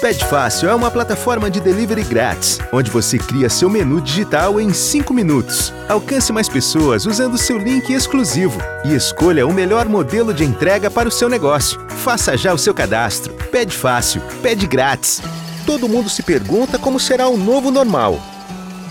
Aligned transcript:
Pede 0.00 0.24
Fácil 0.24 0.70
é 0.70 0.74
uma 0.74 0.90
plataforma 0.90 1.50
de 1.50 1.60
delivery 1.60 2.02
grátis, 2.02 2.58
onde 2.72 2.90
você 2.90 3.18
cria 3.18 3.50
seu 3.50 3.68
menu 3.68 4.00
digital 4.00 4.58
em 4.58 4.72
5 4.72 5.12
minutos. 5.12 5.74
Alcance 5.90 6.32
mais 6.32 6.48
pessoas 6.48 7.04
usando 7.04 7.36
seu 7.36 7.58
link 7.58 7.92
exclusivo 7.92 8.58
e 8.82 8.94
escolha 8.94 9.46
o 9.46 9.52
melhor 9.52 9.86
modelo 9.90 10.32
de 10.32 10.42
entrega 10.42 10.90
para 10.90 11.06
o 11.06 11.12
seu 11.12 11.28
negócio. 11.28 11.78
Faça 11.88 12.34
já 12.34 12.54
o 12.54 12.56
seu 12.56 12.72
cadastro. 12.72 13.34
Pede 13.52 13.76
Fácil, 13.76 14.22
pede 14.40 14.66
grátis. 14.66 15.20
Todo 15.66 15.86
mundo 15.86 16.08
se 16.08 16.22
pergunta 16.22 16.78
como 16.78 16.98
será 16.98 17.28
o 17.28 17.36
novo 17.36 17.70
normal. 17.70 18.18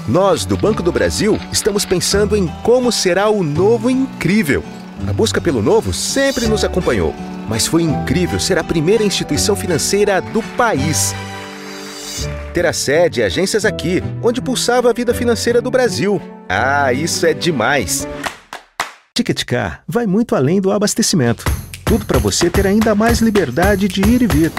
Nós, 0.07 0.45
do 0.45 0.55
Banco 0.55 0.83
do 0.83 0.91
Brasil, 0.91 1.39
estamos 1.51 1.85
pensando 1.85 2.37
em 2.37 2.45
como 2.61 2.91
será 2.91 3.29
o 3.29 3.43
novo 3.43 3.89
incrível. 3.89 4.63
A 5.07 5.11
busca 5.11 5.41
pelo 5.41 5.63
novo 5.63 5.91
sempre 5.91 6.47
nos 6.47 6.63
acompanhou 6.63 7.15
mas 7.49 7.65
foi 7.65 7.81
incrível 7.81 8.39
ser 8.39 8.59
a 8.59 8.63
primeira 8.63 9.03
instituição 9.03 9.55
financeira 9.55 10.21
do 10.21 10.43
país. 10.55 11.15
Ter 12.53 12.65
a 12.65 12.71
sede 12.71 13.19
e 13.19 13.23
agências 13.23 13.65
aqui, 13.65 14.03
onde 14.21 14.39
pulsava 14.39 14.91
a 14.91 14.93
vida 14.93 15.13
financeira 15.13 15.59
do 15.59 15.71
Brasil. 15.71 16.21
Ah, 16.47 16.93
isso 16.93 17.25
é 17.25 17.33
demais! 17.33 18.07
Ticket 19.15 19.43
Car 19.45 19.83
vai 19.87 20.05
muito 20.05 20.35
além 20.35 20.61
do 20.61 20.71
abastecimento. 20.71 21.43
Tudo 21.83 22.05
para 22.05 22.19
você 22.19 22.49
ter 22.49 22.67
ainda 22.67 22.93
mais 22.93 23.19
liberdade 23.19 23.87
de 23.87 24.01
ir 24.01 24.21
e 24.21 24.27
vir. 24.27 24.51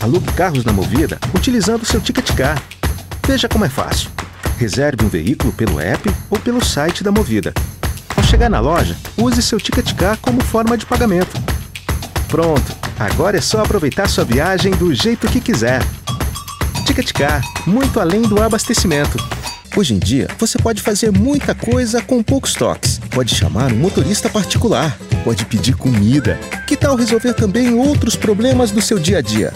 Alugue 0.00 0.32
carros 0.32 0.64
na 0.64 0.72
Movida 0.72 1.18
utilizando 1.34 1.84
seu 1.84 2.00
Ticket 2.00 2.32
Car. 2.34 2.62
Veja 3.26 3.48
como 3.48 3.64
é 3.64 3.68
fácil. 3.68 4.10
Reserve 4.56 5.04
um 5.04 5.08
veículo 5.08 5.52
pelo 5.52 5.80
app 5.80 6.08
ou 6.30 6.38
pelo 6.38 6.64
site 6.64 7.02
da 7.02 7.10
Movida. 7.10 7.52
Ao 8.16 8.22
chegar 8.22 8.48
na 8.48 8.60
loja, 8.60 8.96
use 9.16 9.42
seu 9.42 9.58
Ticket 9.58 9.94
Car 9.94 10.16
como 10.18 10.42
forma 10.42 10.76
de 10.76 10.86
pagamento. 10.86 11.37
Pronto, 12.28 12.76
agora 12.98 13.38
é 13.38 13.40
só 13.40 13.62
aproveitar 13.62 14.08
sua 14.08 14.24
viagem 14.24 14.72
do 14.72 14.94
jeito 14.94 15.26
que 15.28 15.40
quiser. 15.40 15.82
Ticket 16.86 17.12
Car, 17.12 17.42
muito 17.66 17.98
além 17.98 18.22
do 18.22 18.42
abastecimento. 18.42 19.16
Hoje 19.76 19.94
em 19.94 19.98
dia, 19.98 20.28
você 20.38 20.58
pode 20.58 20.82
fazer 20.82 21.10
muita 21.10 21.54
coisa 21.54 22.02
com 22.02 22.22
poucos 22.22 22.52
toques. 22.52 22.98
Pode 23.10 23.34
chamar 23.34 23.72
um 23.72 23.76
motorista 23.76 24.28
particular, 24.28 24.98
pode 25.24 25.44
pedir 25.46 25.74
comida. 25.74 26.38
Que 26.66 26.76
tal 26.76 26.96
resolver 26.96 27.32
também 27.32 27.74
outros 27.74 28.14
problemas 28.14 28.70
do 28.70 28.82
seu 28.82 28.98
dia 28.98 29.18
a 29.18 29.22
dia? 29.22 29.52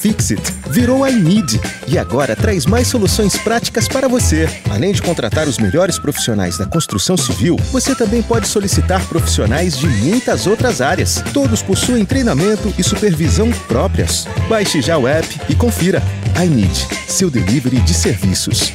Fixit 0.00 0.42
virou 0.70 1.06
iNeed 1.06 1.60
e 1.86 1.98
agora 1.98 2.36
traz 2.36 2.66
mais 2.66 2.88
soluções 2.88 3.36
práticas 3.36 3.88
para 3.88 4.08
você. 4.08 4.48
Além 4.70 4.92
de 4.92 5.02
contratar 5.02 5.48
os 5.48 5.58
melhores 5.58 5.98
profissionais 5.98 6.58
da 6.58 6.66
construção 6.66 7.16
civil, 7.16 7.56
você 7.72 7.94
também 7.94 8.22
pode 8.22 8.46
solicitar 8.48 9.04
profissionais 9.06 9.78
de 9.78 9.86
muitas 9.86 10.46
outras 10.46 10.80
áreas. 10.80 11.22
Todos 11.32 11.62
possuem 11.62 12.04
treinamento 12.04 12.72
e 12.78 12.82
supervisão 12.82 13.50
próprias. 13.68 14.26
Baixe 14.48 14.80
já 14.80 14.98
o 14.98 15.08
app 15.08 15.28
e 15.48 15.54
confira. 15.54 16.02
iNeed, 16.42 16.86
seu 17.08 17.30
delivery 17.30 17.80
de 17.80 17.94
serviços. 17.94 18.72